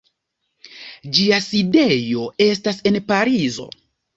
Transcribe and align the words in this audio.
Ĝia 1.17 1.37
sidejo 1.49 2.25
estas 2.49 2.83
en 2.93 2.99
Parizo. 3.13 3.71